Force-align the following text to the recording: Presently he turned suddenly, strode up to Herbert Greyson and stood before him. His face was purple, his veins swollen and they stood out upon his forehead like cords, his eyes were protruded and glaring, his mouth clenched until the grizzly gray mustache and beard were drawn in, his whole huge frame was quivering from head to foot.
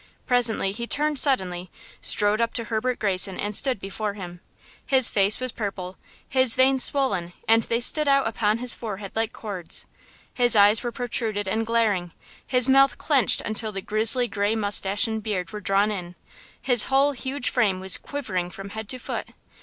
Presently 0.25 0.71
he 0.71 0.87
turned 0.87 1.19
suddenly, 1.19 1.69
strode 2.01 2.41
up 2.41 2.55
to 2.55 2.63
Herbert 2.63 2.97
Greyson 2.97 3.39
and 3.39 3.55
stood 3.55 3.79
before 3.79 4.15
him. 4.15 4.41
His 4.83 5.11
face 5.11 5.39
was 5.39 5.51
purple, 5.51 5.95
his 6.27 6.55
veins 6.55 6.83
swollen 6.85 7.33
and 7.47 7.61
they 7.61 7.79
stood 7.79 8.07
out 8.07 8.25
upon 8.25 8.57
his 8.57 8.73
forehead 8.73 9.11
like 9.13 9.31
cords, 9.31 9.85
his 10.33 10.55
eyes 10.55 10.81
were 10.81 10.91
protruded 10.91 11.47
and 11.47 11.67
glaring, 11.67 12.13
his 12.47 12.67
mouth 12.67 12.97
clenched 12.97 13.41
until 13.41 13.71
the 13.71 13.79
grizzly 13.83 14.27
gray 14.27 14.55
mustache 14.55 15.05
and 15.05 15.21
beard 15.21 15.51
were 15.51 15.61
drawn 15.61 15.91
in, 15.91 16.15
his 16.59 16.85
whole 16.85 17.11
huge 17.11 17.51
frame 17.51 17.79
was 17.79 17.99
quivering 17.99 18.49
from 18.49 18.69
head 18.69 18.89
to 18.89 18.97
foot. 18.97 19.29